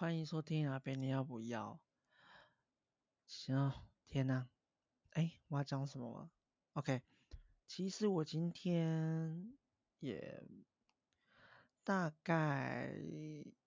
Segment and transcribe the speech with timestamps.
[0.00, 1.78] 欢迎收听阿贝，你要不要？
[3.26, 3.70] 行，
[4.06, 4.48] 天哪！
[5.10, 6.30] 哎，我要讲什么
[6.72, 7.02] ？OK，
[7.66, 9.52] 其实我今天
[9.98, 10.42] 也
[11.84, 12.94] 大概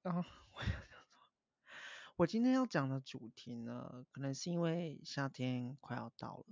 [0.02, 0.26] 啊，
[0.56, 1.30] 我要讲什么？
[2.16, 6.46] 我今天要讲的主题呢，可能是因为夏天快要到了，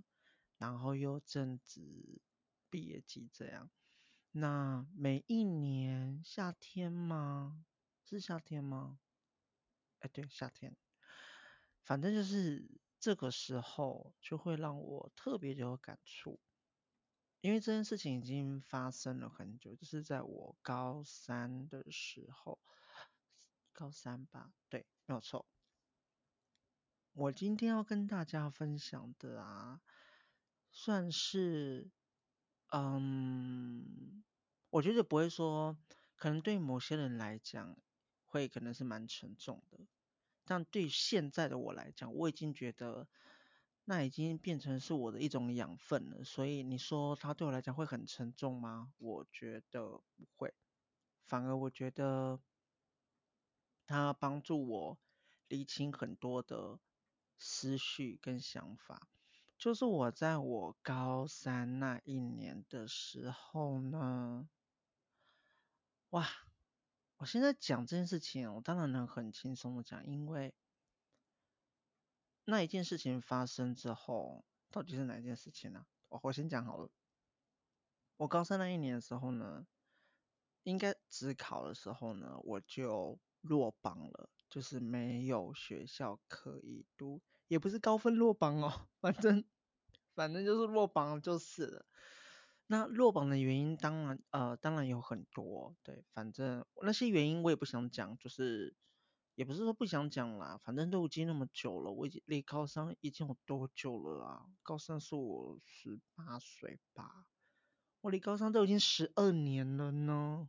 [0.59, 2.21] 然后又正值
[2.69, 3.68] 毕业季这样。
[4.33, 7.66] 那每一年夏天吗？
[8.04, 9.00] 是夏天吗？
[10.01, 10.75] 哎，对，夏天，
[11.83, 16.39] 反正就是这个时候就会让我特别有感触，
[17.39, 22.60] 因为这件事情已经发生了很久，就是在我高三的时候，
[23.74, 25.47] 高三吧，对，没有错。
[27.13, 29.82] 我今天要跟大家分享的啊，
[30.71, 31.91] 算是，
[32.72, 34.23] 嗯，
[34.72, 35.77] 我觉得不会说，
[36.16, 37.77] 可能对某些人来讲。
[38.31, 39.77] 会可能是蛮沉重的，
[40.45, 43.09] 但对现在的我来讲，我已经觉得
[43.83, 46.23] 那已经变成是我的一种养分了。
[46.23, 48.93] 所以你说它对我来讲会很沉重吗？
[48.97, 50.53] 我觉得不会，
[51.25, 52.39] 反而我觉得
[53.85, 54.97] 它帮助我
[55.49, 56.79] 理清很多的
[57.38, 59.09] 思绪跟想法。
[59.57, 64.49] 就是我在我高三那一年的时候呢，
[66.09, 66.27] 哇！
[67.22, 70.55] 我现在讲这件事情，我当然能很轻松的讲，因为
[72.45, 75.86] 那一件事情发生之后，到底是哪件事情呢？
[76.09, 76.89] 我我先讲好了。
[78.17, 79.67] 我高三那一年的时候呢，
[80.63, 89.45] 应该只考的时候呢，我就落榜了，就是没有学校可以读，也不是高分落榜哦，反正
[90.16, 91.85] 反正就是落榜就是了。
[92.72, 98.73] 那落榜的原因当然呃当然有很多，对，反正那些原因我也不想讲，就是
[99.35, 104.45] 也不是说不想讲啦，反正都已经那么久了，我已经离高三已经有多久了啊？
[104.63, 107.25] 高三是我十八岁吧，
[108.00, 110.47] 我离高三都已经十二年了呢，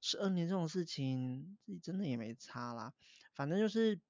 [0.00, 2.92] 十二年这种事情自己真的也没差啦，
[3.32, 4.00] 反正就是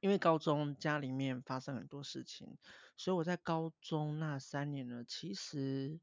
[0.00, 2.56] 因为高中家里面发生很多事情，
[2.96, 6.00] 所以我在高中那三年呢，其实。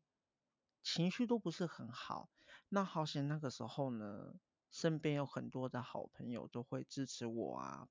[0.90, 2.30] 情绪都不是很好，
[2.70, 4.36] 那好险那个时候呢，
[4.72, 7.90] 身边有很多的好朋友都会支持我啊。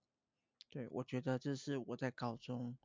[0.71, 2.79] 对，我觉得这是我在高中，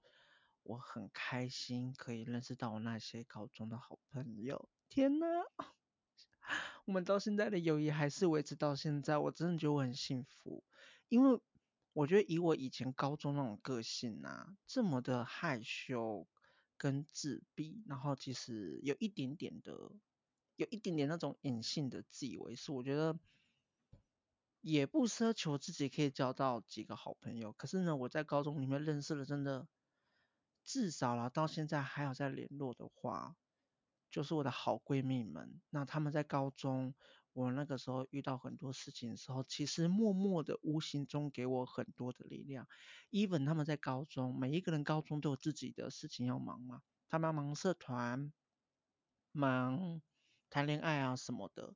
[0.64, 4.68] 我很开心可以认识到我那些高中的好朋友。
[4.90, 5.26] 天哪，
[6.84, 10.66] 我们到现在的友谊还是维持到现在，我真的觉得我很幸福。
[11.08, 11.40] 因为
[11.94, 16.28] 我觉得以我以前高中那种个性啊，这么的害羞。
[16.82, 19.92] 跟自闭，然后其实有一点点的，
[20.56, 22.72] 有一点点那种隐性的自以为是。
[22.72, 23.20] 我觉得
[24.62, 29.68] 也不奢求自己可以交到几个好朋友，可是呢，我在高中里面认识了真的
[30.64, 33.36] 至少啦，到现在还有在联络的话，
[34.10, 35.62] 就是我的好闺蜜们。
[35.70, 36.96] 那他们在高中。
[37.34, 42.68] 我那个时候遇到很多事情的时候，其实默默的、无形中给我很多的力量。
[43.12, 48.34] even 他们在高中，每一个人高中都有自己的事情要忙嘛，他们忙社团、
[49.32, 50.02] 忙
[50.50, 51.76] 谈恋爱啊什么的。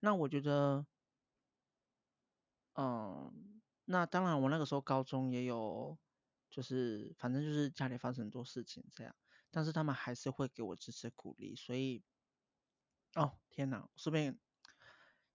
[0.00, 0.86] 那我觉得，
[2.74, 5.98] 嗯，那当然我那个时候高中也有，
[6.50, 9.14] 就是反正就是家里发生很多事情这样，
[9.50, 11.54] 但是他们还是会给我支持鼓励。
[11.54, 12.04] 所以，
[13.14, 14.43] 哦天哪，顺便。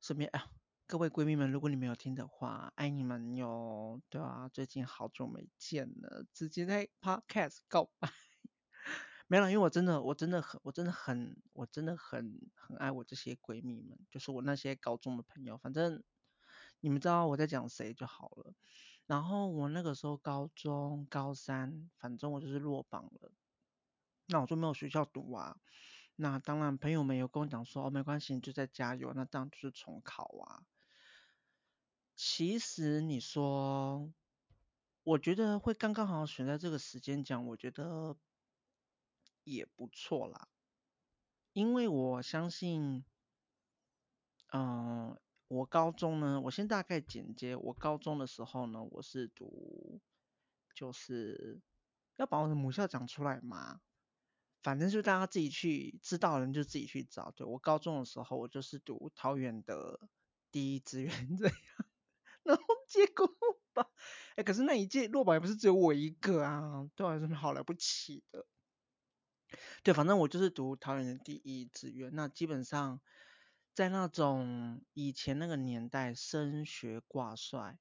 [0.01, 0.49] 顺便啊，
[0.87, 8.09] 各位闺蜜们，如果你没有听的话，爱你们哟，对啊，最近好久没见了，直接在 Podcast 告白，
[9.27, 16.01] 没了，因为我真的，我真的很，我真的很，我真的很很爱我这些闺蜜们，就是我那些高中的朋友，反正
[16.79, 18.53] 你们知道我在讲谁就好了。
[19.05, 23.33] 然后我那个时候高中高三，反正我就是落榜了，
[24.27, 25.57] 那我就没有学校读啊。
[26.21, 29.13] 那当然，朋友们有跟我讲说，哦，没关系，你就再加油。
[29.13, 30.67] 那当然就是重考啊。
[32.13, 34.11] 其实你说，
[35.03, 38.17] 我觉得会刚刚好选在这个时间讲，我觉得
[39.45, 40.49] 也不错啦。
[41.53, 43.05] 因为我相信，
[44.51, 45.17] 嗯，
[45.47, 50.01] 我高中呢，我先大概简介，我高中的时候呢，我是读，
[50.75, 51.61] 就是
[52.17, 53.79] 要把我的母校讲出来嘛。
[54.61, 57.31] 反正就大家自己去知道的人就自己去找。
[57.31, 59.99] 对，我高中的时候，我就是读桃园的
[60.51, 61.55] 第一志愿这样，
[62.43, 63.27] 然后结果
[63.73, 63.87] 吧，
[64.35, 68.45] 哎，可是那一届落榜也不是只有我一个啊，对我来说好了不起的。
[69.83, 72.13] 对，反正我就是读桃园的第一志愿。
[72.13, 73.01] 那基本上
[73.73, 77.79] 在那种以前那个年代，升学挂帅，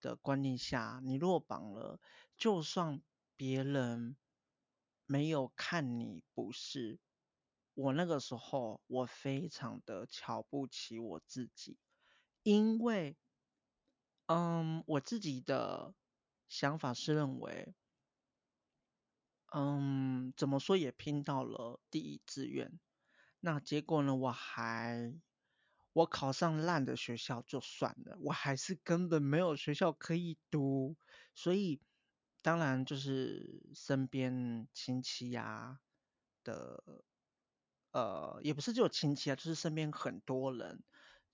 [0.00, 2.00] 的观念下，你落榜了，
[2.36, 3.00] 就算
[3.36, 4.16] 别人
[5.06, 6.98] 没有看你不是，
[7.74, 11.78] 我那个时候我非常的瞧不起我自己，
[12.42, 13.16] 因为，
[14.26, 15.94] 嗯，我自己的
[16.48, 17.74] 想法是认为，
[19.52, 22.80] 嗯，怎么说也拼到了第一志愿，
[23.40, 25.20] 那结果呢，我还。
[25.92, 30.96] 我考上烂的学校就算了，我还是根本没有学校可以读，
[31.36, 31.80] 所以
[32.44, 35.80] 当然就是身边亲戚呀、
[36.42, 37.02] 的，
[37.90, 40.84] 呃，也不是只有亲戚啊，就是身边很多人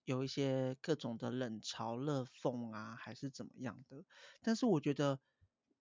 [0.05, 4.05] 有一些各种的冷嘲热讽啊，还是怎么样的。
[4.41, 5.19] 但是我觉得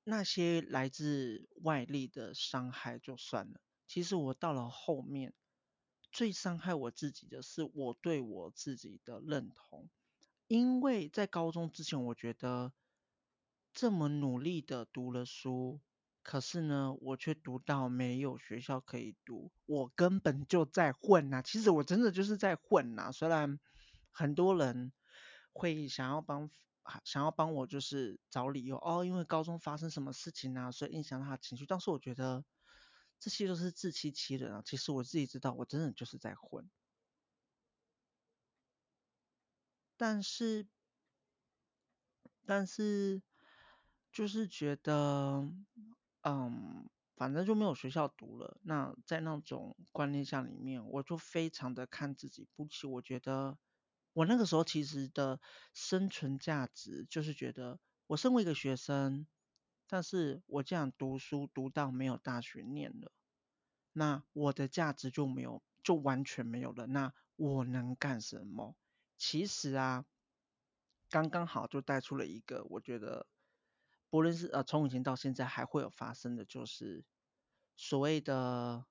[0.03, 5.35] 那些来自外力的伤害就算了，其实我到了后面。
[6.11, 9.91] 最伤害我自己的是我对我自己的认同，
[10.47, 12.73] 因为在高中之前，我觉得
[13.79, 15.79] 这么努力的读了书，
[16.21, 21.41] 可是呢，我却读到没有学校可以读，我根本就在混呐。
[21.41, 23.57] 其实我真的就是在混呐，虽然
[24.11, 24.91] 很多人
[25.53, 26.49] 会想要帮
[27.05, 31.65] 想要帮我，就是找理由哦，因为高中发生什么事情啊，所以影响他的情绪。
[31.65, 32.43] 但是我觉得。
[33.21, 34.61] 这些都是自欺欺人啊！
[34.65, 36.69] 其实我自己知道，我真的就是在混。
[39.99, 40.65] 但是，
[42.45, 43.21] 但是，
[44.11, 45.49] 就是觉得，
[46.23, 48.59] 嗯，反正就没有学校读了。
[48.63, 52.87] 那在那种观念下里面，我就非常的看自己不起。
[52.87, 53.57] 我觉得，
[54.13, 55.39] 我那个时候其实的
[55.73, 59.27] 生存价值，就是觉得我身为一个学生。
[59.91, 63.11] 但是我这样读书读到没有大学念了，
[63.91, 66.85] 那我的价值就没有，就完全没有了。
[66.85, 68.75] 那我能干什么？
[69.17, 70.05] 其实啊，
[71.09, 73.25] 刚刚好就带出了一个，我觉得
[74.09, 77.05] 不论是呃从以前到现在还会有发生的，就是
[77.75, 78.85] 所谓的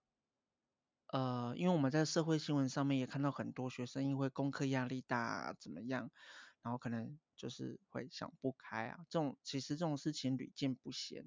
[1.07, 6.11] 呃，因为我们在社会新闻上面也看到很多学生因为功课压力大怎么样，
[6.63, 7.19] 然后可能。
[7.39, 11.25] 就是会想不开啊，这种其实这种事情屡见不鲜。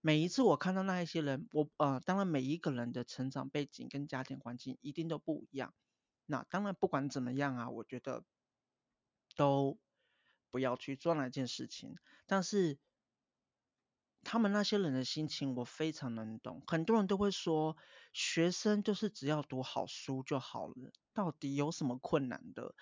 [0.00, 5.72] 每一次我看到那一些人，我呃，当然每一个人的成长背景跟家庭环境一定都不一样。
[6.26, 8.24] 那当然不管怎么样啊，我觉得
[9.36, 9.78] 都
[10.50, 11.94] 不要去做那件事情。
[12.26, 12.80] 但是
[14.24, 16.62] 他们那些人的心情我非常能懂。
[16.66, 17.76] 很多人都会说，
[18.12, 22.74] 学生就是只要读好书就好了，到底有什么困难的？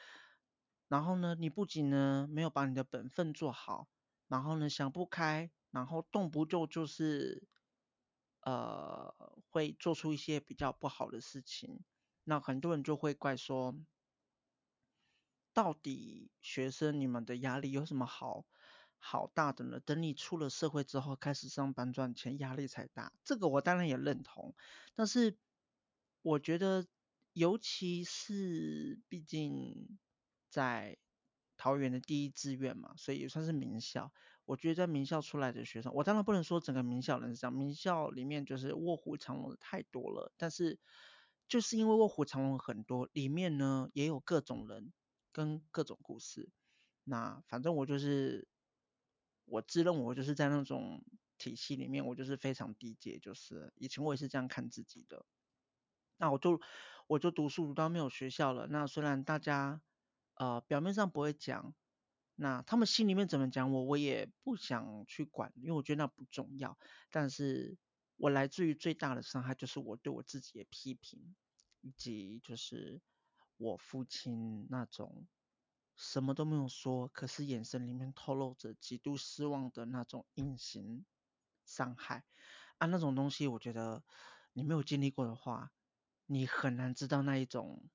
[0.89, 3.89] 然后呢，你不仅呢没有把你的本分做好，
[4.29, 7.49] 然后呢想不开，然后动不动就是
[8.43, 9.15] 呃
[9.49, 11.85] 会做出一些比较不好的事情，
[12.25, 13.75] 那很多人就会怪说，
[15.53, 18.47] 到底学生你们的压力有什么好
[19.01, 19.81] 好大的呢？
[19.81, 23.13] 等你出了社会之后，开始上班赚钱，压力才大。
[23.25, 24.55] 这个我当然也认同，
[24.95, 25.37] 但是
[26.23, 26.87] 我觉得，
[27.33, 29.99] 尤其是毕竟。
[30.53, 30.99] 在
[31.57, 34.13] 桃园的第一志愿嘛，所以也算是名校。
[34.45, 40.33] 我觉得在名校出来的学生，我当然不能说整个名校人是这样，名校里面就是卧虎藏龙的太多了。
[40.37, 40.81] 但是
[41.47, 44.93] 就是因为卧虎藏龙很多，里面呢也有各种人
[45.31, 46.51] 跟各种故事。
[47.05, 48.49] 那反正我就是
[49.51, 51.05] 我自认为我就是在那种
[51.37, 55.27] 体系里面，我就是非常低阶，就是以前我也是这样看自己的。
[56.17, 56.61] 那我就
[57.07, 58.67] 我就读书读到没有学校了。
[58.69, 59.83] 那虽然大家。
[60.35, 61.75] 呃，表面上不会讲，
[62.35, 66.79] 那他们心里面怎么讲我，我也不想去管，因为我觉得那不重要。
[67.11, 67.77] 但是
[68.17, 71.37] 我来自于最大的伤害，就是我对我自己的批评，
[71.83, 73.03] 以及就是
[73.59, 75.27] 我父亲那种
[76.01, 81.05] 什么都没有说，可是眼神里面透露着极度失望的那种隐形
[81.65, 82.25] 伤害
[82.79, 84.03] 啊，那种东西，我觉得
[84.55, 85.73] 你没有经历过的话，
[86.25, 87.91] 你很难知道那一种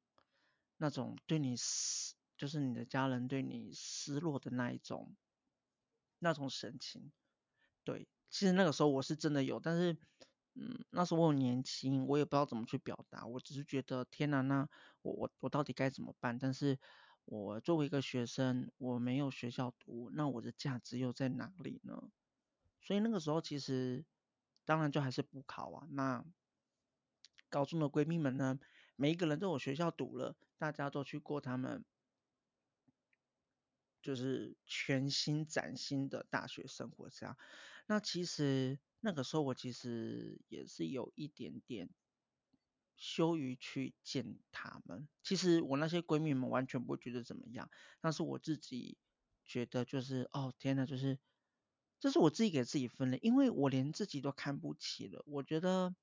[0.77, 2.13] 那种对你失。
[2.37, 5.15] 就是你的家人对你失落的那一种，
[6.19, 7.13] 那种神情，
[7.85, 9.97] 对，其实那个时候我是真的有，但是，
[10.53, 14.67] 嗯，那时候我很年轻，我也不知道怎么去表达，我只是觉得天哪，那
[15.01, 16.37] 我我我到底该怎么办？
[16.37, 16.77] 但是
[17.25, 22.11] 我作为一个学生，我没有学校读，那我的价值又在哪里呢？
[22.81, 24.05] 所以那个时候其实，
[24.63, 25.87] 当然就还是补考啊。
[25.91, 26.25] 那
[27.49, 28.59] 高中的闺蜜们呢，
[28.95, 31.83] 每一个人都有学校读了，大家都去过他们。
[34.01, 37.35] 就是全新崭新的大学生活这样，
[37.87, 41.89] 那其实那个时候我其实也是有一点点
[42.95, 45.07] 羞于去见他们。
[45.23, 47.69] 其实我那些闺蜜们完全不觉得怎么样，
[48.01, 48.97] 但是我自己
[49.45, 51.19] 觉得就是哦天呐，就是
[51.99, 55.23] 这是我自己给自己分类，因为我连自己都看不起了。
[55.25, 55.95] 我觉得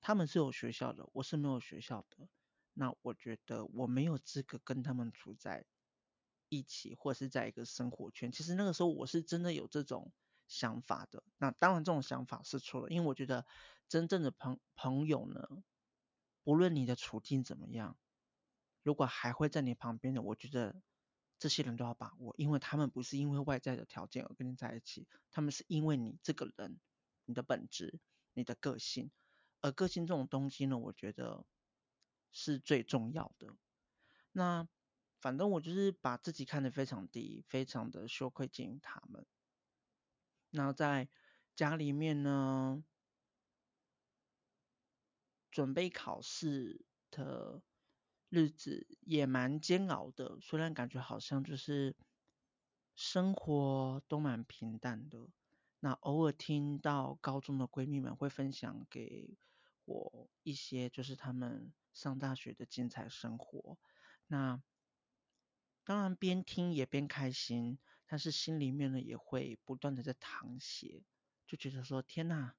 [0.00, 2.28] 他们是有学校的，我是没有学校的，
[2.74, 5.66] 那我觉得我没有资格跟他们处在
[6.48, 8.32] 一起，或是在一个生活圈。
[8.32, 10.12] 其实那个时候我是真的有这种
[10.52, 11.24] 想法的。
[11.38, 13.46] 那当然这种想法是错的，因为我觉得
[13.88, 15.62] 真正的朋朋友呢，
[16.44, 17.96] 不论你的处境怎么样，
[18.82, 20.82] 如果还会在你旁边的，我觉得
[21.38, 26.78] 这些人都要把握，因为他们不是因为外在的条件而跟你在一起，他们是因为你这个人，
[27.24, 27.98] 你的本质，
[28.34, 29.10] 你的个性。
[29.62, 31.46] 而个性这种东西呢，我觉得
[32.30, 33.56] 是最重要的。
[34.32, 34.68] 那。
[35.22, 39.24] 反正我就是把自己看得非常低，非常的羞愧于他们。
[40.52, 41.08] 那在
[41.56, 42.84] 家里面呢，
[45.50, 47.62] 准备考试的
[48.28, 50.38] 日子也蛮煎熬的。
[50.40, 51.96] 虽然感觉好像就是
[52.94, 55.28] 生活都蛮平淡的。
[55.80, 59.36] 那偶尔听到高中的闺蜜们会分享给
[59.84, 63.78] 我一些，就是他们上大学的精彩生活。
[64.28, 64.62] 那
[65.84, 67.78] 当然，边听也边开心，
[68.12, 71.02] 但是心里面呢也会不断的在淌血，
[71.46, 72.52] 就觉得说天呐，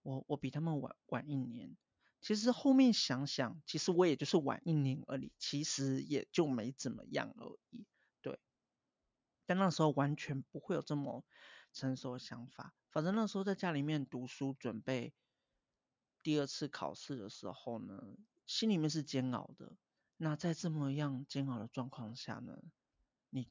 [0.00, 1.76] 我我比他们晚晚一年。
[2.22, 7.84] 其实后面想想，其实我也就是晚一年而已，其实也就没怎么样而已。
[8.22, 8.40] 对，
[9.44, 11.22] 但那时候完全不会有这么
[11.74, 12.74] 成熟的想法。
[12.90, 15.12] 反正那时候在家里面读书，准备
[16.22, 19.76] 第二次考试的时候呢，心里面是煎熬的。
[20.16, 22.62] 那在这么样煎熬的状况下呢，
[23.28, 23.46] 你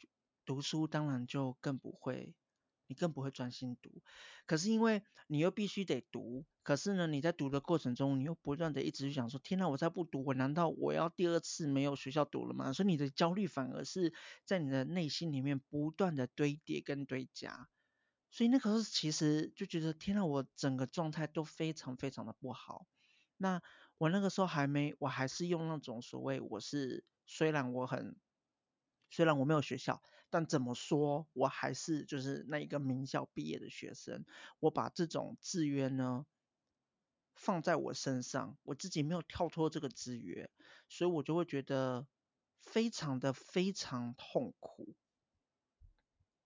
[0.46, 2.36] 读书当然就更不会，
[2.88, 4.02] 你更不会专心读。
[4.46, 12.74] 可是因为你又必须得读，可是呢，你在读的过程中，你又不断的一直想说：天哪，我再不读，我难道我要第二次没有学校读了吗？
[12.74, 14.14] 所以你的焦虑反而是
[14.46, 17.70] 在你的内心里面不断的堆叠跟堆加。
[18.32, 22.88] 所以那个时候其实就觉得天哪，我整个状态都非常非常的不好。
[23.38, 23.62] 那
[23.98, 28.16] 我那个时候还没，我还是用那种所谓我是，虽然我很，
[29.10, 30.02] 虽然我没有学校，
[30.34, 34.26] 但怎么说我还是就是那一个名校毕业的学生。
[34.60, 36.26] 我把这种制约呢
[37.36, 40.50] 放在我身上，我自己没有跳脱这个制约，
[40.90, 42.08] 所以我就会觉得
[42.62, 44.96] 非常的非常痛苦。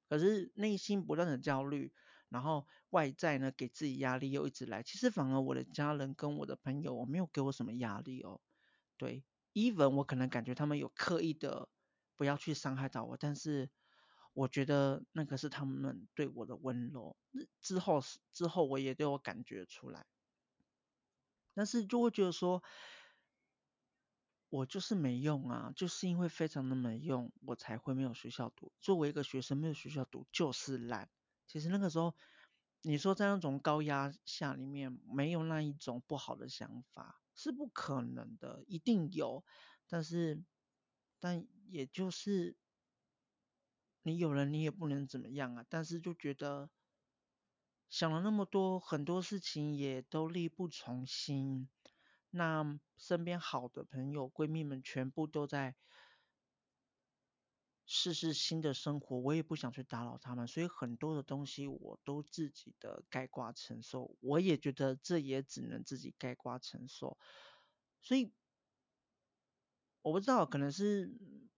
[0.10, 1.94] 可是内心不断的焦虑，
[2.28, 4.84] 然后外在呢给自己压力又一直来。
[4.84, 8.42] 其实反而我的家人跟我的朋友，我没有给我什么压力哦。
[8.98, 11.70] 对，even 我可能感觉他们有刻意的
[12.18, 13.70] 不要去伤害到我，但是
[14.34, 17.16] 我觉得那个是他们对我的温柔。
[17.62, 20.06] 之后是之后我也都有感觉出来，
[21.54, 22.62] 但是就会觉得说。
[24.50, 28.72] 我就是没用啊，就是因为非常的没用，我才会没有学校读。
[28.80, 31.10] 作为一个学生，没有学校读就是烂。
[31.46, 32.16] 其实那个时候，
[32.82, 39.44] 你说在那种高压下里面，没有那一种不好的想法是不可能的，一定有。
[39.90, 40.42] 但是，
[41.20, 42.58] 但也就是
[44.04, 45.66] 你有了，你也不能怎么样啊。
[45.70, 46.70] 但是就觉得
[47.90, 51.70] 想了那么多，很多事情也都力不从心。
[52.30, 55.76] 那身边好的朋友、闺蜜们全部都在
[57.86, 64.18] 试试新的生活，我也不想去打扰他们，所以很多的东西我都自己的盖挂承受。
[64.20, 67.18] 我也觉得这也只能自己盖挂承受。
[68.02, 68.34] 所以
[70.02, 71.12] 我不知道，可能是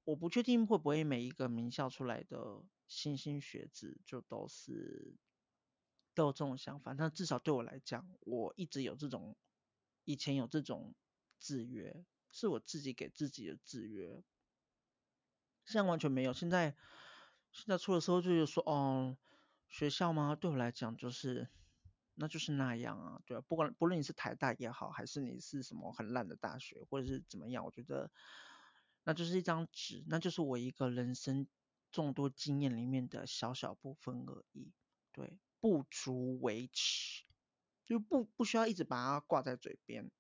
[0.04, 5.16] 我不确定会不会每一个名校出来的新兴学子就都是
[6.14, 9.36] 都有这种想法，但至少对我来讲，我一直有这种。
[10.06, 10.96] 以前有这种
[11.40, 14.24] 制约，是我自己给自己的制约，
[15.66, 16.34] 现在完全没有。
[16.34, 16.76] 现在
[17.52, 19.16] 现在出的时候就是说，哦，
[19.68, 20.36] 学校吗？
[20.36, 21.48] 对我来讲就是，
[22.20, 28.12] 那就是那样啊，对啊，不管不论你是台大也好，还是你是什么很烂的大学，或者是怎么样，我觉得
[29.06, 31.48] 那就是一张纸，那就是我一个人生
[31.92, 34.74] 众多经验里面的小小部分而已，
[35.14, 37.24] 对，不足为耻。
[37.86, 40.12] 就不不需要一直把它挂在嘴边，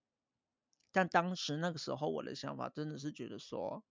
[0.91, 3.84] 但当时那个时候我的想法真的是觉得说，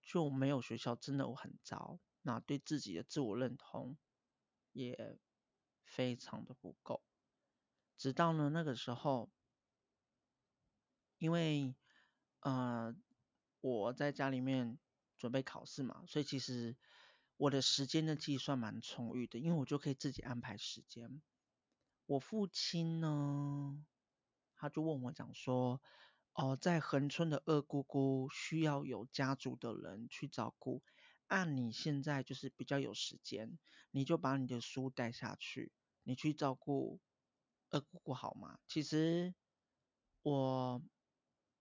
[0.00, 3.98] 就没有学校真的我很糟，那对自己的自我认同
[4.70, 5.18] 也
[5.86, 7.02] 非常的不够。
[7.96, 9.30] 直到呢那个时候，
[11.16, 11.74] 因为
[12.40, 12.94] 呃
[13.62, 14.78] 我在家里面
[15.16, 16.76] 准备考试嘛，所以其实
[17.38, 21.22] 我的时间的计算蛮充裕的，因为我就可以自己安排时间。
[22.04, 23.84] 我父亲呢，
[24.54, 25.80] 他就问我讲说，
[26.34, 30.82] 哦，在恒春的二姑姑需要有家族的人去照顾，
[31.28, 33.58] 按你现在就是比较有时间，
[33.90, 37.00] 你就把你的书带下去，你去照顾
[37.70, 38.58] 二姑姑好吗？
[38.66, 39.34] 其实
[40.22, 40.82] 我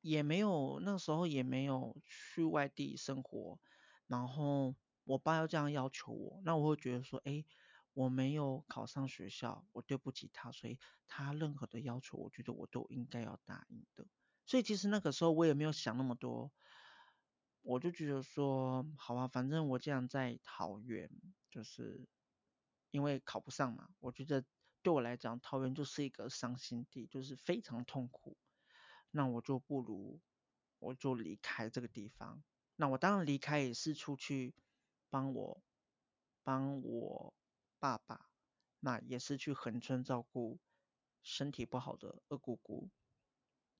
[0.01, 3.59] 也没有那时候也没有去外地生活，
[4.07, 7.45] 然后我爸要这样要求我，那我会觉得说，诶，
[7.93, 14.07] 我没有考上学校，我对不起他，所以他任何的要求，我觉得我都应该要答应的。
[14.45, 16.53] 所以其实那个时候我也没有想那么多。
[17.67, 21.09] 我就觉得说，好啊，反正我这样在桃园，
[21.49, 22.07] 就是
[22.91, 23.89] 因为考不上嘛。
[23.99, 24.45] 我觉得
[24.83, 28.37] 对我来讲，桃园就是一个伤心地，就是非常痛苦。
[29.09, 30.21] 那我就不如
[30.77, 32.43] 我就离开这个地方。
[32.75, 34.53] 那我当然离开也是出去
[35.09, 35.63] 帮我
[36.43, 37.33] 帮我
[37.79, 38.29] 爸爸，
[38.79, 40.59] 那也是去横村照顾
[41.23, 42.91] 身体不好的二姑姑。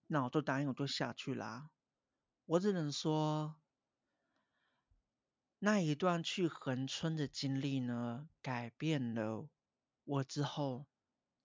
[0.08, 1.70] 那我就答应，我就下去啦。
[2.46, 3.56] 我只能说。
[5.66, 9.50] 那一段去恒春的经历呢，改变了
[10.04, 10.86] 我之后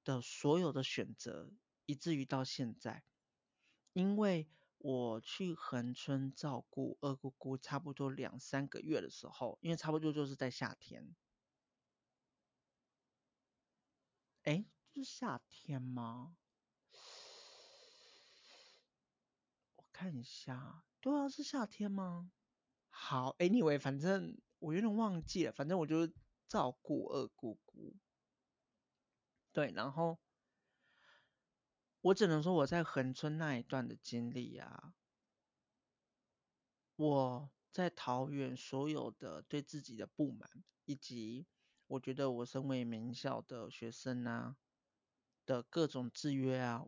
[0.05, 1.51] 的所有的选择，
[1.87, 3.03] 以至于到现在，
[3.95, 4.47] 因为
[4.77, 11.17] 我去恒春照顾二姑姑差不多两三个月的时候，因为差不多就是在夏天，
[14.43, 16.37] 诶，是夏天吗？
[19.77, 22.31] 我看一下，对啊，是夏天吗？
[23.03, 26.07] 好，Anyway，反正我有点忘记了，反正我就
[26.47, 27.97] 照顾二姑姑。
[29.53, 30.19] 对，然后
[32.03, 34.93] 我只能说我在恒春那一段的经历啊，
[36.95, 41.47] 我在桃园所有的对自己的不满，以及
[41.87, 44.57] 我觉得我身为名校的学生啊
[45.47, 46.85] 的各种制约啊，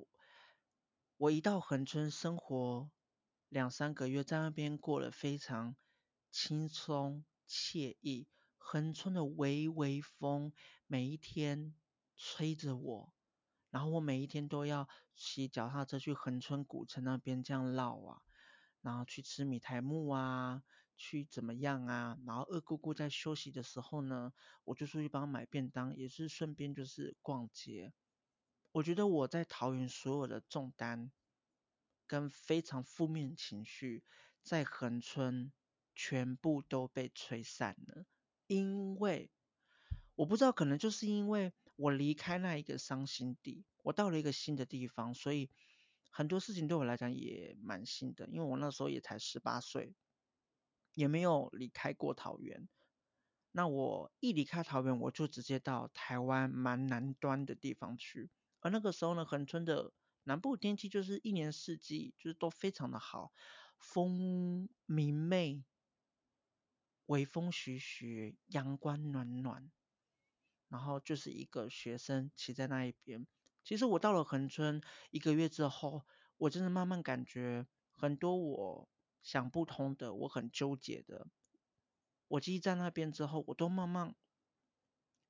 [1.17, 2.91] 我一到恒春生活
[3.49, 5.75] 两三个月，在那边过了非常。
[6.33, 10.55] 轻松惬意，恒春的微微风，
[10.87, 11.75] 每一天
[12.17, 13.13] 吹着我，
[13.69, 18.23] 然后我每一天都要骑脚踏车去恒春古城那边这样绕啊，
[18.81, 20.63] 然后去吃米苔目啊，
[20.97, 22.19] 去怎么样啊？
[22.27, 24.33] 然后二姑姑在休息的时候呢，
[24.65, 27.93] 我就出去帮她买便当，也是顺便就是逛街。
[28.73, 31.13] 我觉得我在桃园所有的重担
[32.07, 34.03] 跟非常负面情绪，
[34.43, 35.53] 在恒春。
[35.95, 38.05] 全部都被吹散了，
[38.47, 39.31] 因为
[40.15, 45.51] 我不知道，可能就是因为我离开那一个伤心地，我到了一个新的地方，所以
[46.11, 48.29] 很多事情对我来讲也蛮新的。
[48.29, 49.95] 因为我那时候也才十八岁，
[50.95, 52.69] 也没有离开过桃园。
[53.53, 58.31] 那我一离开桃园，我就直接到台湾蛮南端的地方去。
[58.61, 59.93] 而那个时候呢，恒春的
[60.25, 63.33] 南部天气就是一年四季就是都非常的好，
[63.79, 65.65] 风明媚。
[67.07, 69.71] 微风徐徐，阳光暖暖，
[70.69, 73.27] 然后就是一个学生骑在那一边。
[73.65, 78.89] 其实我到了恒春一个月之后，我真的慢慢感觉很多我
[79.23, 81.29] 想不通的，我很纠结的。
[82.29, 84.15] 我记忆在那边之后，我都慢慢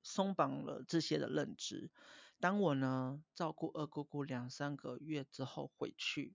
[0.02, 1.90] 松绑了这些的认知。
[2.38, 6.34] 当我呢照顾二姑姑两三个月之后回去。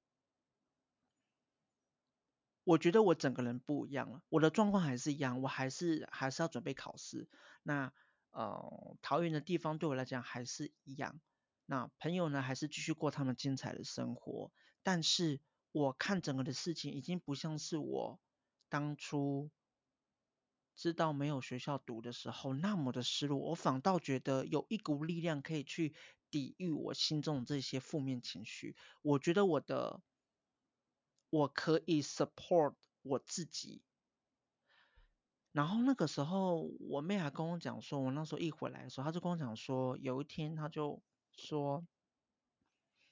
[2.67, 7.29] 我觉得我整个人不一样了，我的状况还是一样，我还是还是要准备考试。
[7.63, 7.93] 那
[8.31, 11.21] 呃，桃园的地方对我来讲还是一样。
[11.65, 14.51] 那朋友呢，还是继续过他们精彩的生活。
[14.83, 15.39] 但是
[15.71, 18.19] 我看整个的事情已经不像是我
[18.67, 19.49] 当初
[20.75, 23.39] 知道没有学校读的时候那么的失落。
[23.39, 25.95] 我反倒觉得有一股力量可以去
[26.29, 28.75] 抵御我心中的这些负面情绪。
[29.01, 30.01] 我觉得我的。
[31.29, 33.83] 我可以 support 我自己，
[35.51, 41.85] 然后那个时候我妹还跟我讲说，我那时候一回来的时候，她就跟我讲说，有一天她就说，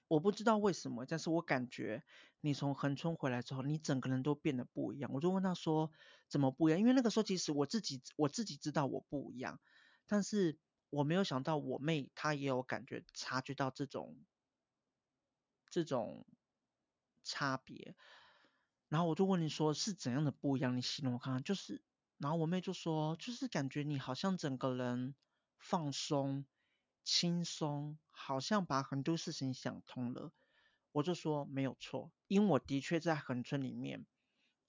[0.08, 2.06] 我不知道为什么，但是我感觉
[2.40, 5.12] 你从横冲回来之后，你整个人都变得不一样。
[5.14, 5.92] 我就问她说，
[6.30, 6.80] 怎么不一样？
[6.80, 9.60] 因为那个时候其实我自己我自己知道我不一样，
[10.08, 10.58] 但是
[10.90, 14.26] 我没有想到我妹她也有感觉察觉到这种
[15.70, 16.26] 这种。
[17.26, 17.98] 差别，
[18.88, 20.78] 然后我就问你说是怎样的不一样？
[20.78, 21.84] 你形容我看看，就是，
[22.18, 25.16] 然后我妹就说，就是感觉你好像整个人
[25.58, 26.46] 放松、
[27.04, 30.32] 轻松，好像把很多事情想通了。
[30.94, 34.06] 我就说没有错，因为我的确在恒春里面，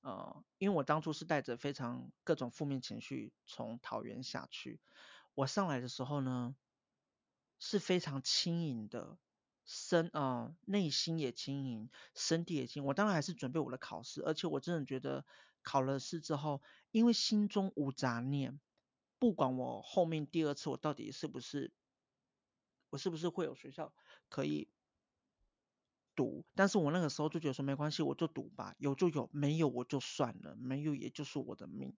[0.00, 4.80] 呃，因为我当初是带着非常各种负面情绪从桃园下去，
[5.34, 6.56] 我上来的时候呢，
[7.60, 9.18] 是非常轻盈的。
[9.66, 12.84] 身啊、内心也轻盈，身体也轻。
[12.84, 15.26] 我当然还是准备我的考试，而且我真的觉得
[15.62, 18.60] 考了试之后，因为心中无杂念，
[19.18, 21.72] 不管我后面第二次我到底是不是，
[22.90, 23.92] 我是不是会有学校
[24.28, 24.70] 可以
[26.14, 31.96] 读，但是我那个时候就觉得说没关系，我就读吧，有就有，没有我就算了，没有也就是我的命。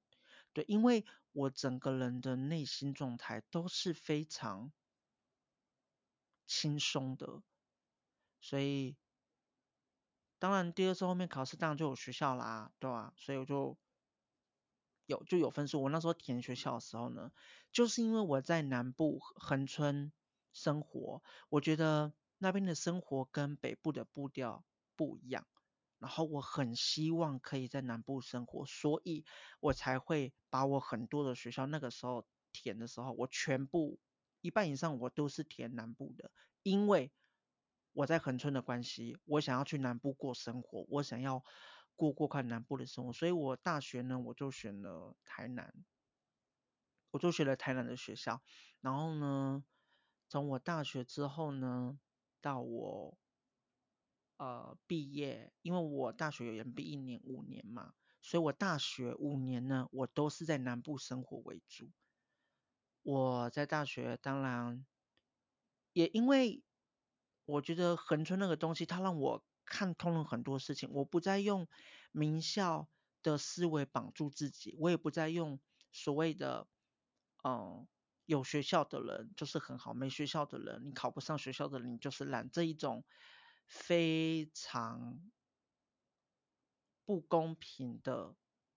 [0.54, 4.72] 对，因为我整个人的内心状态都是非常
[6.46, 7.42] 轻松的，
[8.40, 8.96] 所以
[10.38, 13.12] 当然第二次后面考试当然就有学校啦，对吧？
[13.16, 13.76] 所以我就
[15.06, 15.82] 有就有分数。
[15.82, 17.32] 我那时候填学校的时候呢，
[17.72, 20.12] 就是因为我在南部恒春
[20.52, 24.64] 生活，我觉得那边的生活跟北部的步调
[24.96, 25.46] 不一样。
[25.98, 29.24] 然后我很希望可以在南部生活，所以
[29.58, 33.98] 我才会把我很多的学校那个时候填的时候，我全部
[34.40, 36.30] 一半以上我都是填南部的，
[36.62, 37.10] 因为
[37.98, 41.42] 我在恒春的关系，我想要去南部过生活，我想要
[41.96, 45.84] 过过看南部的生活，所以我大学呢我就选了台南，
[47.10, 48.40] 我就选了台南的学校，
[48.80, 49.64] 然后呢，
[50.28, 51.98] 从我大学之后呢，
[52.40, 53.18] 到我。
[54.36, 61.90] 呃，毕业，因为我大学有延毕一年五年嘛，所以我大学五年呢，我都是在南部生活为主。
[63.02, 64.86] 我在大学当然
[65.92, 66.62] 也因为
[67.48, 70.90] 我觉得恒春那个东西，它让我看通了很多事情。
[70.92, 71.66] 我不再用
[72.12, 72.90] 名校
[73.22, 75.58] 的思维绑住自己，我也不再用
[75.90, 76.68] 所谓的
[77.42, 77.88] 嗯、
[78.26, 83.04] 有学校的人就是很好，没学校的人你考不上学校的人你就是懒这一种。
[83.66, 85.30] 非常
[87.04, 88.34] 不公平的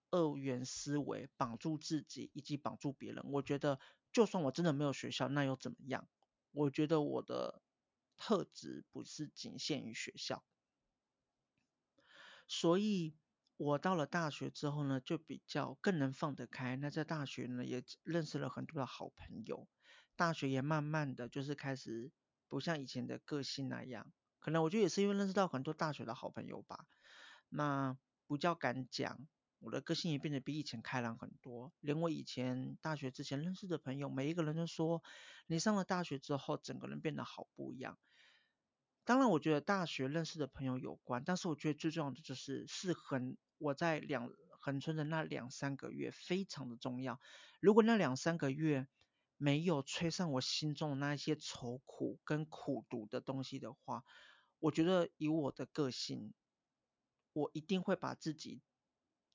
[0.09, 3.23] 二元思维绑住自己以及绑住别人。
[3.31, 3.79] 我觉得，
[4.11, 6.09] 就算我真的没有学校，那又怎么样？
[6.51, 7.61] 我觉得我的
[8.23, 10.45] 特质不是仅限于学校，
[12.47, 13.17] 所以
[13.57, 16.75] 我到了大学之后呢，就比较更能放得开。
[16.75, 19.67] 那在大学呢，也认识了很多的好朋友。
[20.15, 22.11] 大学也慢慢的就是开始
[22.47, 24.13] 不像以前的个性那样。
[24.37, 26.85] 可能我觉得也是因为认识到很多大学的好朋友吧，
[27.49, 31.73] 那比较敢讲，我的个性也变得比以前开朗很多。
[31.79, 35.01] 连我以前大学之前认识的朋友，每一个人都说，
[35.47, 37.97] 你上了大学之后，整个人变得好不一样。
[39.03, 47.19] 当然，我觉得大学认识的朋友有关，但是我觉得最重要的就是是很我在两恒春的那两三个月非常的重要。
[47.59, 48.87] 如果那两三个月
[49.37, 54.03] 没有吹上我心中的那一些愁苦跟苦读的东西的话，
[54.59, 56.33] 我觉得以我的个性，
[57.33, 58.61] 我一定会把自己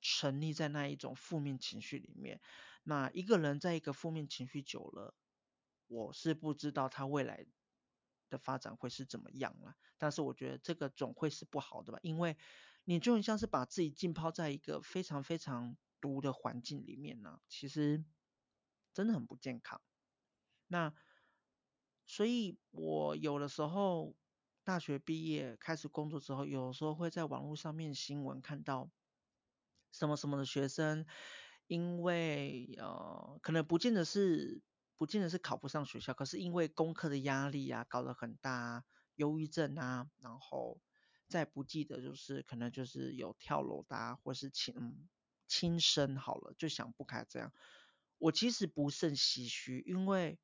[0.00, 2.40] 沉溺在那一种负面情绪里面。
[2.84, 5.16] 那一个人在一个负面情绪久了，
[5.88, 7.44] 我是不知道他未来
[8.28, 9.74] 的发展会是怎么样了。
[9.98, 12.36] 但是我觉得这个总会是不好的吧，因为
[12.84, 18.04] 你就很像是把自己浸泡在一个非常非常毒的环境里面呢，其实
[18.92, 19.80] 真的很不健康。
[20.66, 20.94] 那
[22.06, 24.14] 所以，我有的时候。
[24.66, 28.90] 大学毕业开始工作之后，有时候会在网络上面新闻看到
[29.92, 31.06] 什么什么的学生，
[31.68, 34.60] 因为呃，可能不见得是
[34.96, 40.80] 不见得是考不上学校，可是因为功课的压力啊，搞得很大，忧郁症啊，然后
[41.28, 45.08] 再不记得就是可能就是有跳楼的啊，或是轻嗯
[45.46, 47.52] 轻生好了，就想不开这样。
[48.18, 50.38] 我其实不甚唏嘘，因为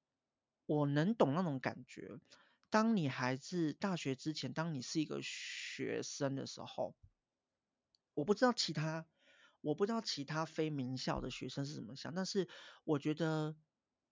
[0.67, 2.21] 我能懂那种感觉。
[2.69, 6.95] 当你还是大学之前，当你是一个学生的时候，
[8.15, 9.07] 我不知道其他，
[9.61, 12.49] 我不知道其他非名校的学生是怎么想，但是
[12.85, 13.57] 我觉得，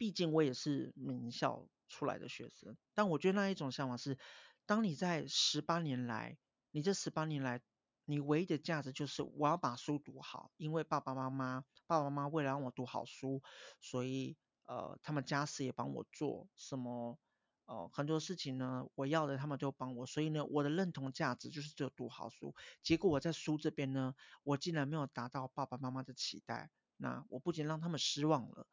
[0.01, 4.17] 毕竟我也是名校出来的学生，但我觉得那一种想法是，
[4.65, 6.39] 当你在十八年来，
[6.71, 7.61] 你这十八年来，
[8.07, 13.43] 你唯一的价值就是我要把书读好，因为爸爸妈妈，爸爸妈妈为了让我读好书，
[13.83, 17.19] 所以呃，他们家事也帮我做，什么。
[17.67, 22.55] 哦，很多事情呢，我要的他们都帮我，所以呢，我的认同价值就是只有读好书。
[22.83, 28.67] 结果我在书这边呢，我竟然没有达到爸爸妈妈的期待，那我不仅让他们失望了，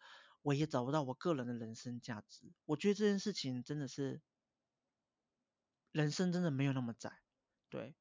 [0.48, 2.54] 我也找不到我个人的人生价值。
[2.64, 4.22] 我觉得这件事情真的是，
[5.92, 7.20] 人生真的没有那么窄，
[7.68, 7.94] 对，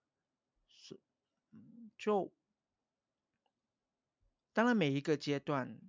[0.68, 1.00] 是，
[1.98, 2.32] 就，
[4.52, 5.80] 当然每一个阶段，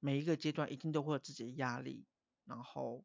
[0.00, 2.04] 每一个阶段一定都会有自己的压力，
[2.44, 3.04] 然后。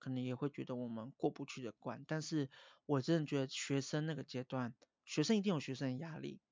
[0.00, 2.50] 可能也会觉得我们过不去的关，但是
[2.84, 4.74] 我真的觉得学生那个阶段，
[5.06, 6.42] 学生一定有学生的压力。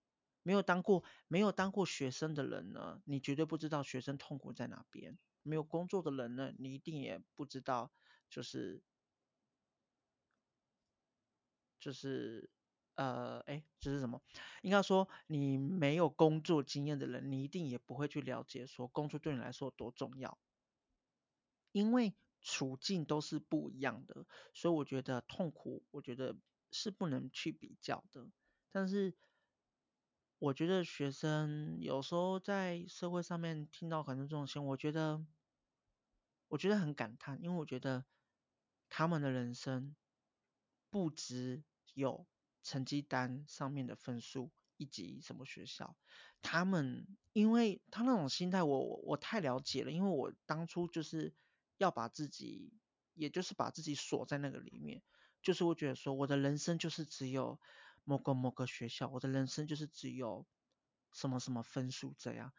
[0.42, 5.18] 没有当过没有当过学生的人呢，你绝对不知道学生痛苦在哪边。
[5.42, 7.92] 没有工作的人呢，你一定也不知道，
[8.30, 8.82] 就是
[11.80, 12.48] 就是
[12.94, 14.22] 呃，哎，这是什么？
[14.62, 20.38] 应该说，你没有工作经验的人，你一定也不会去了解说工作对你来说多重要，
[21.72, 26.36] 因为处境都是不一样的，所以我觉得痛苦，我觉得
[26.70, 28.30] 是不能去比较的。
[28.70, 29.14] 但是，
[30.42, 35.24] 我觉得学生有时候在社会上面听到很多这种新闻，我觉得，
[36.48, 38.04] 我觉得很感叹，因为我觉得
[38.88, 39.94] 他们的人生
[40.90, 41.62] 不只
[41.94, 42.26] 有。
[42.64, 45.96] 成绩单上面的分数，以及什么学校，
[46.42, 51.34] 他们因为他那种心态，我我太了解了，因为我当初就是
[51.76, 52.72] 要把自己，
[53.14, 55.02] 也就是把自己锁在那个里面，
[55.42, 57.60] 就是我觉得说，我的人生就是只有
[58.04, 60.46] 某个某个学校，我的人生就是只有
[61.12, 62.52] 什么什么分数这样，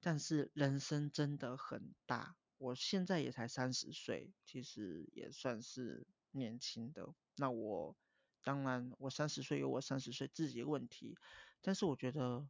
[0.00, 7.96] 但是人生真的很大，我现在也才三十岁，其实也算是年轻的，那我。
[8.42, 11.18] 当然，我三十岁有我三十岁自己的问题，
[11.60, 12.48] 但是我觉得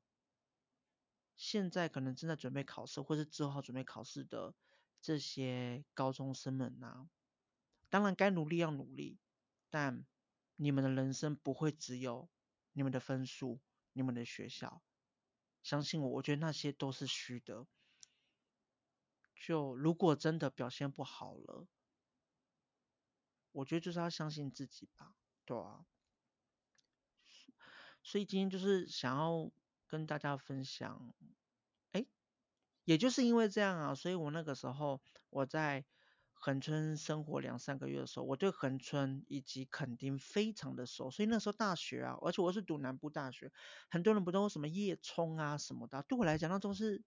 [1.37, 4.54] 现在可能正在准备考试，或是之后准备考试的
[5.00, 7.09] 这些高中生们呐、
[7.88, 9.18] 当然该努力要努力，
[9.70, 10.04] 但
[10.56, 12.28] 你们的人生不会只有
[12.76, 13.58] 你们的分数、
[13.94, 14.82] 你们的学校，
[15.62, 17.66] 相信我，我觉得那些都是虚的。
[19.34, 21.66] 就如果真的表现不好了，
[23.52, 25.14] 我觉得就是要相信自己吧。
[25.46, 25.86] 对啊，
[28.02, 29.50] 所以今天就是想要
[29.86, 31.14] 跟大家分享，
[31.92, 32.04] 哎，
[32.84, 35.86] 也就是因为这样啊，所以我那个时候我在
[36.46, 43.52] 恒春生活两三个月的时候，我对恒春以及垦丁非常的熟，所以那时候大学啊，而且我是读南部大学，
[43.90, 47.02] 很多人不都什么夜冲啊什么的，对我来讲那都是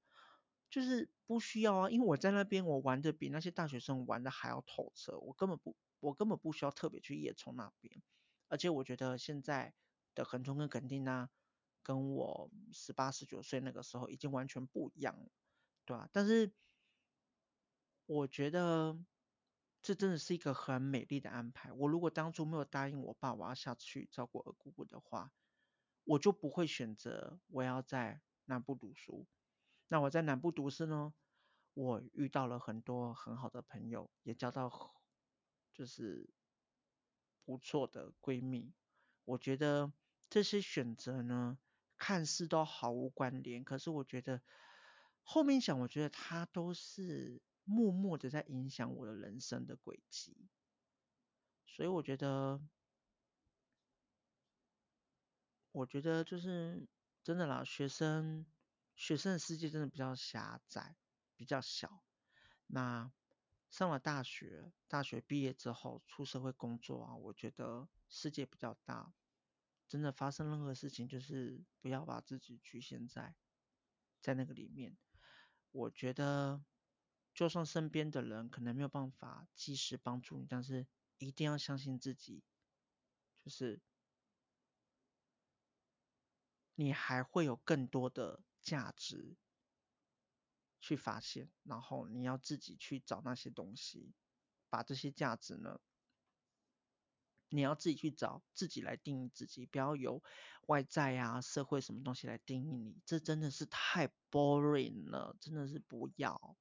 [0.69, 8.03] 就是不需要啊，因为我在那边我玩的比那些大学生玩的还要透彻，我根本不我根本不需要特别去夜冲那边。
[8.49, 9.73] 而且我觉得现在
[10.15, 11.29] 的恒春跟垦丁呢，
[11.81, 15.31] 跟我十八十九岁那个时候已经完全不一样了，
[15.85, 16.09] 对吧？
[16.11, 16.51] 但是
[18.05, 18.97] 我觉得
[19.81, 21.71] 这真的是一个很美丽的安排。
[21.73, 25.31] 我如果当初没有答应我爸我要下去照顾二姑姑的话，
[26.03, 29.27] 我就不会选择我要在南部读书。
[29.87, 31.13] 那我在南部读书呢，
[31.73, 34.93] 我遇到了很多很好的朋友，也交到
[35.73, 36.29] 就是。
[37.45, 38.75] 不错的闺蜜，
[39.25, 39.91] 我觉得
[40.29, 41.57] 这些选择呢，
[41.97, 44.43] 看似都毫无关联，可是我觉得
[45.23, 50.49] 后面想，我觉得它都是默默的在影响我的人生的轨迹。
[51.67, 52.59] 所以我觉得，
[55.71, 56.87] 我觉得就是
[57.23, 58.45] 真的啦，学生
[58.95, 60.97] 学生的世界真的比较狭窄，
[61.35, 62.03] 比较小。
[62.67, 63.11] 那。
[63.69, 69.13] 上了大学，大学毕业之后出社会工作啊，我觉得世界比较大，
[69.87, 73.35] 真的发生任何事情，就是不要把自己局限在
[74.19, 74.97] 在那个里面。
[75.69, 76.65] 我觉得，
[77.39, 80.85] 就算身边的人可能没有办法及时帮助你，但是
[81.19, 82.43] 一定要相信自己，
[83.45, 83.79] 就是
[86.75, 89.37] 你还会有更多的价值。
[90.81, 94.13] 去发现，然后你要自己去找那些东西，
[94.69, 95.79] 把这些价值呢，
[97.47, 100.21] 你要自己去找，自己来定义自己，不要由
[100.67, 106.57] 外在啊、社会什么东西来定义你，这真的是太 boring 了，真的是不要，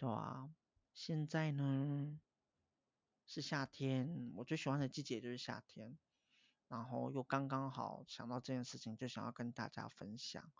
[0.00, 0.48] 对啊，
[0.94, 2.18] 现在呢
[3.26, 5.98] 是夏天，我最喜欢的季节就是夏天，
[6.68, 10.50] 然后又刚刚好想到这件事情，就想要跟大家分享，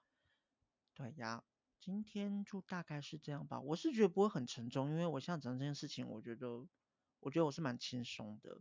[0.92, 1.42] 对呀。
[1.80, 6.68] 今天就大概是这样吧，我是觉得不会很沉重，因为我现在讲这件事情，我觉得，
[7.20, 8.60] 我觉得我是蛮轻松的，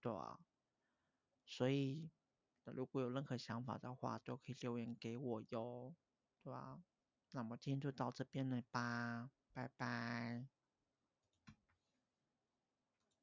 [0.00, 0.40] 对啊，
[1.46, 2.10] 所以，
[2.64, 5.94] 如果有任何想法的话，都可以留言给我哟，
[6.42, 6.82] 对吧？
[7.30, 10.57] 那么今天就到这边了吧，拜拜。